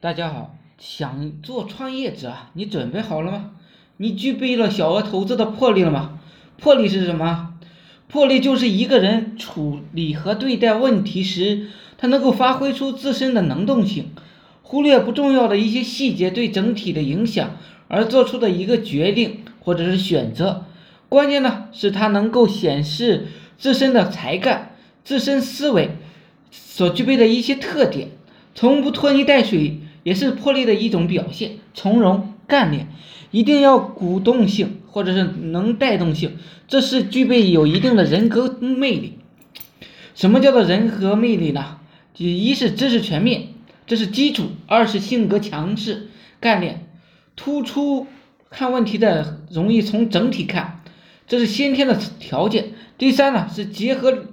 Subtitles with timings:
[0.00, 3.50] 大家好，想做创业者，你准备好了吗？
[3.96, 6.20] 你具备了小额投资的魄力了吗？
[6.56, 7.54] 魄力是什么？
[8.06, 11.66] 魄力就是一个人处理和对待问题时，
[11.96, 14.12] 他能够发挥出自身的能动性，
[14.62, 17.56] 忽略不重要的一些细节对整体的影响
[17.88, 20.66] 而做出的一个决定或者是选择。
[21.08, 23.26] 关键呢，是他能够显示
[23.58, 25.96] 自身的才干、自身思维
[26.52, 28.10] 所具备的一些特点，
[28.54, 29.80] 从不拖泥带水。
[30.08, 32.88] 也是魄力的一种表现，从容干练，
[33.30, 39.18] 一定要鼓动性或者是能带动性，这是具备有一定的人格魅力。
[40.14, 41.80] 什么叫做人格魅力呢？
[42.16, 43.48] 一是知识全面，
[43.86, 46.08] 这是基础；二是性格强势
[46.40, 46.86] 干练，
[47.36, 48.06] 突出
[48.48, 50.80] 看问题的容易从整体看，
[51.26, 52.72] 这是先天的条件。
[52.96, 54.24] 第三呢是结合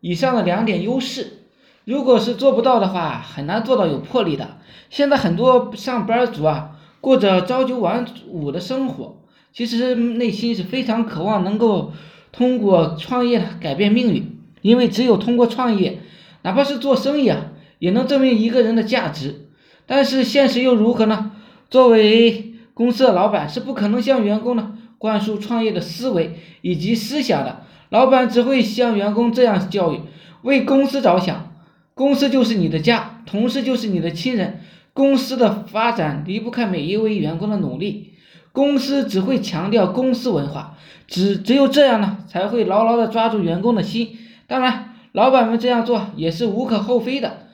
[0.00, 1.40] 以上的两点优势。
[1.84, 4.56] 如果是做不到的话，很难做到有魄力的。
[4.88, 6.70] 现在很多上班族啊，
[7.00, 9.18] 过着朝九晚五的生活，
[9.52, 11.92] 其实内心是非常渴望能够
[12.32, 14.38] 通过创业改变命运。
[14.62, 16.00] 因为只有通过创业，
[16.40, 19.48] 哪怕是做生意啊，也能证明一个人的价值。
[19.84, 21.32] 但是现实又如何呢？
[21.68, 27.60] 作为公司的老板，是不可能向员工呢灌输创业的思维以及思想的。
[27.90, 30.00] 老板只会向员工这样教育：
[30.40, 31.50] 为公司着想。
[31.94, 34.60] 公司就是你的家，同事就是你的亲人。
[34.92, 38.14] 公司的发展离不开每一位员工的努力。
[38.52, 40.76] 公司只会强调公司文化，
[41.08, 44.16] 只只有这样呢，才会牢牢的抓住员工的心。
[44.46, 47.48] 当然，老板们这样做也是无可厚非的。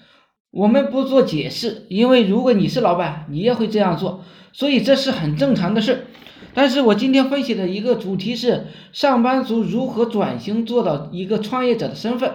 [0.51, 6.07] 我们不做解释，因为如果你是老板，你也会这样做，所以这是很正常的事。
[6.53, 12.33] 但是我今天分析的一个主题是上班族如何转型做到一个创业者的身份。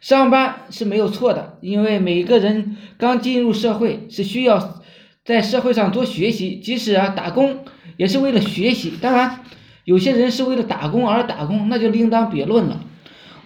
[0.00, 4.82] 上班是没有错的，因为每个人刚进入社会是需要
[5.24, 7.64] 在社会上多学习，即使啊打工
[7.96, 8.92] 也是为了学习。
[9.00, 9.40] 当然，
[9.84, 12.84] 有些人是为了打工而打工，那就另当别论了。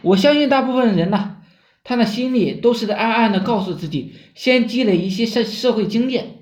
[0.02, 1.38] 我相信大部分人呢，
[1.84, 6.38] 他的心里都是在暗暗的告诉自己，先积累一些社社会经验，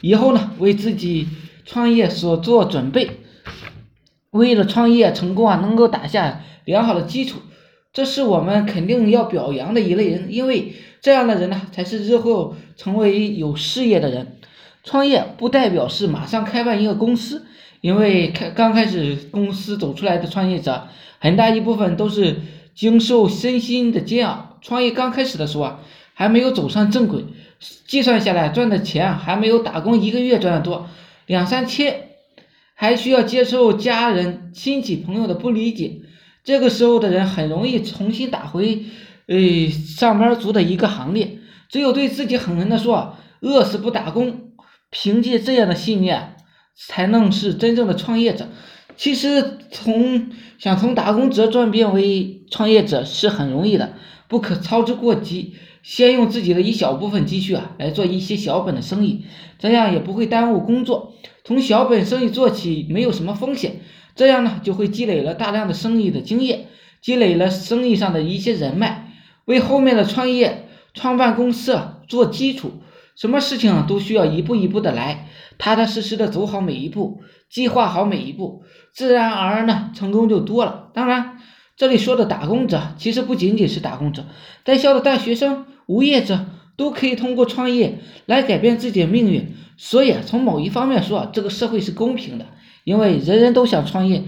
[0.00, 1.28] 以后呢为自己
[1.66, 3.10] 创业所做准备，
[4.30, 7.40] 为了创业成功啊，能够打下良好的基础。
[7.92, 14.36] 这是我们肯定要表扬的一类人，因为这样的人呢，才是日后成为有事业的人。
[14.84, 17.44] 创业不代表是马上开办一个公司，
[17.80, 22.36] 因为开刚开始公司走出来的创业者，很大一部分都是
[22.74, 24.58] 经受身心的煎熬。
[24.62, 25.80] 创业刚开始的时候啊，
[26.14, 27.24] 还没有走上正轨，
[27.86, 30.88] 计算下来赚的钱还没有打工一个月赚的多，
[31.26, 32.10] 两三千，
[32.74, 36.02] 还需要接受家人、亲戚、朋友的不理解。
[36.44, 38.84] 这个时候的人很容易重新打回，
[39.26, 41.38] 呃，上班族的一个行列。
[41.68, 44.50] 只有对自己狠狠的说，饿死不打工，
[44.90, 46.36] 凭借这样的信念，
[46.74, 48.48] 才能是真正的创业者。
[48.96, 53.94] 其实从想从打工者转变为创业者是很容易的，
[54.28, 55.54] 不可操之过急。
[55.82, 59.24] 先用自己的一小部分积蓄啊，来做一些小本的生意，
[59.58, 61.14] 这样也不会耽误工作。
[61.42, 63.80] 从小本生意做起，没有什么风险。
[64.20, 66.66] 这样呢，就会积累了大量的生意的经验，
[67.00, 69.14] 积累了生意上的一些人脉，
[69.46, 72.82] 为后面的创业、创办公司做基础。
[73.16, 75.26] 什么事情都需要一步一步的来，
[75.56, 80.90] 踏踏实实的走好每一步，计划好每一步，自然而然呢，成功就多了。
[80.92, 81.38] 当然，
[81.78, 84.26] 这里说的打工者，其实不仅仅是打工者，
[84.66, 86.44] 在校的大学生、无业者
[86.76, 89.54] 都可以通过创业来改变自己的命运。
[89.78, 92.44] 所以，从某一方面说，这个社会是公平的。
[92.84, 94.22] 因为人人都想创业，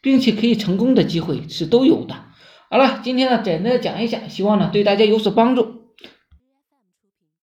[0.00, 2.14] 并且可以成功的机会是都有的。
[2.70, 5.79] 好了，今天呢简单的讲一下，希望呢对大家有所帮助。